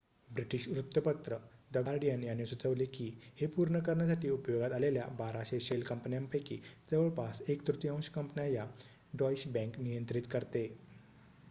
[0.31, 1.37] British वृत्तपत्र
[1.71, 3.05] the Guardian यांनी सुचवले की
[3.41, 8.67] हे पूर्ण करण्यासाठी उपयोगात आलेल्या 1200 शेल कंपन्यापैकी जवळपास एक तृतीयांश कंपन्या या
[9.15, 10.67] डॉईश बँक नियंत्रित करते